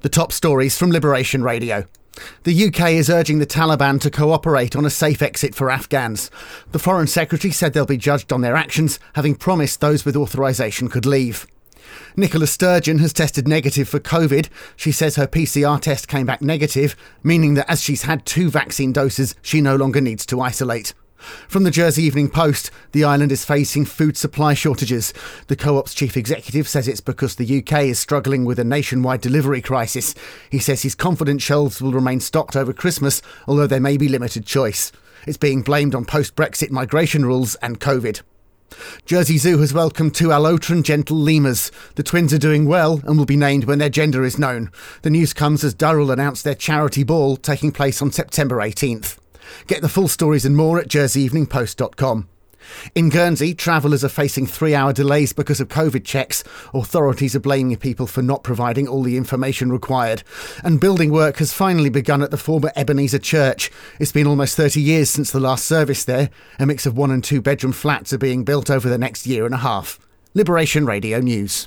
The 0.00 0.08
top 0.08 0.30
stories 0.30 0.78
from 0.78 0.92
Liberation 0.92 1.42
Radio. 1.42 1.84
The 2.44 2.66
UK 2.66 2.90
is 2.90 3.10
urging 3.10 3.40
the 3.40 3.46
Taliban 3.46 4.00
to 4.02 4.12
cooperate 4.12 4.76
on 4.76 4.86
a 4.86 4.90
safe 4.90 5.20
exit 5.22 5.56
for 5.56 5.72
Afghans. 5.72 6.30
The 6.70 6.78
Foreign 6.78 7.08
Secretary 7.08 7.50
said 7.50 7.72
they'll 7.72 7.84
be 7.84 7.96
judged 7.96 8.32
on 8.32 8.40
their 8.40 8.54
actions, 8.54 9.00
having 9.14 9.34
promised 9.34 9.80
those 9.80 10.04
with 10.04 10.14
authorisation 10.14 10.88
could 10.88 11.04
leave. 11.04 11.48
Nicola 12.16 12.46
Sturgeon 12.46 12.98
has 12.98 13.12
tested 13.12 13.48
negative 13.48 13.88
for 13.88 13.98
COVID. 13.98 14.48
She 14.76 14.92
says 14.92 15.16
her 15.16 15.26
PCR 15.26 15.80
test 15.80 16.06
came 16.06 16.26
back 16.26 16.40
negative, 16.40 16.94
meaning 17.24 17.54
that 17.54 17.68
as 17.68 17.82
she's 17.82 18.02
had 18.02 18.24
two 18.24 18.50
vaccine 18.50 18.92
doses, 18.92 19.34
she 19.42 19.60
no 19.60 19.74
longer 19.74 20.00
needs 20.00 20.24
to 20.26 20.40
isolate. 20.40 20.94
From 21.18 21.64
the 21.64 21.70
Jersey 21.70 22.04
Evening 22.04 22.30
Post, 22.30 22.70
the 22.92 23.04
island 23.04 23.32
is 23.32 23.44
facing 23.44 23.84
food 23.84 24.16
supply 24.16 24.54
shortages. 24.54 25.12
The 25.48 25.56
co 25.56 25.76
op's 25.76 25.94
chief 25.94 26.16
executive 26.16 26.68
says 26.68 26.86
it's 26.86 27.00
because 27.00 27.34
the 27.34 27.58
UK 27.58 27.84
is 27.84 27.98
struggling 27.98 28.44
with 28.44 28.58
a 28.58 28.64
nationwide 28.64 29.20
delivery 29.20 29.60
crisis. 29.60 30.14
He 30.50 30.58
says 30.58 30.82
he's 30.82 30.94
confident 30.94 31.42
shelves 31.42 31.82
will 31.82 31.92
remain 31.92 32.20
stocked 32.20 32.56
over 32.56 32.72
Christmas, 32.72 33.20
although 33.46 33.66
there 33.66 33.80
may 33.80 33.96
be 33.96 34.08
limited 34.08 34.46
choice. 34.46 34.92
It's 35.26 35.36
being 35.36 35.62
blamed 35.62 35.94
on 35.94 36.04
post 36.04 36.36
Brexit 36.36 36.70
migration 36.70 37.24
rules 37.24 37.56
and 37.56 37.80
COVID. 37.80 38.22
Jersey 39.06 39.38
Zoo 39.38 39.58
has 39.58 39.72
welcomed 39.72 40.14
two 40.14 40.28
Alaotran 40.28 40.82
gentle 40.82 41.16
lemurs. 41.16 41.72
The 41.94 42.02
twins 42.02 42.32
are 42.32 42.38
doing 42.38 42.66
well 42.66 43.00
and 43.04 43.18
will 43.18 43.24
be 43.24 43.36
named 43.36 43.64
when 43.64 43.78
their 43.78 43.88
gender 43.88 44.24
is 44.24 44.38
known. 44.38 44.70
The 45.02 45.10
news 45.10 45.32
comes 45.32 45.64
as 45.64 45.74
Durrell 45.74 46.10
announced 46.10 46.44
their 46.44 46.54
charity 46.54 47.02
ball 47.02 47.36
taking 47.36 47.72
place 47.72 48.02
on 48.02 48.12
September 48.12 48.56
18th. 48.56 49.18
Get 49.66 49.82
the 49.82 49.88
full 49.88 50.08
stories 50.08 50.44
and 50.44 50.56
more 50.56 50.78
at 50.78 50.88
jerseyeveningpost.com. 50.88 52.28
In 52.94 53.08
Guernsey, 53.08 53.54
travellers 53.54 54.04
are 54.04 54.08
facing 54.08 54.46
three 54.46 54.74
hour 54.74 54.92
delays 54.92 55.32
because 55.32 55.60
of 55.60 55.68
COVID 55.68 56.04
checks. 56.04 56.44
Authorities 56.74 57.34
are 57.34 57.40
blaming 57.40 57.76
people 57.76 58.06
for 58.06 58.22
not 58.22 58.42
providing 58.42 58.86
all 58.86 59.02
the 59.02 59.16
information 59.16 59.72
required. 59.72 60.22
And 60.62 60.80
building 60.80 61.10
work 61.10 61.38
has 61.38 61.52
finally 61.52 61.90
begun 61.90 62.22
at 62.22 62.30
the 62.30 62.36
former 62.36 62.72
Ebenezer 62.76 63.18
Church. 63.18 63.70
It's 63.98 64.12
been 64.12 64.26
almost 64.26 64.56
30 64.56 64.80
years 64.80 65.10
since 65.10 65.30
the 65.30 65.40
last 65.40 65.64
service 65.64 66.04
there. 66.04 66.30
A 66.58 66.66
mix 66.66 66.86
of 66.86 66.96
one 66.96 67.10
and 67.10 67.24
two 67.24 67.40
bedroom 67.40 67.72
flats 67.72 68.12
are 68.12 68.18
being 68.18 68.44
built 68.44 68.70
over 68.70 68.88
the 68.88 68.98
next 68.98 69.26
year 69.26 69.44
and 69.44 69.54
a 69.54 69.58
half. 69.58 69.98
Liberation 70.34 70.86
Radio 70.86 71.20
News. 71.20 71.66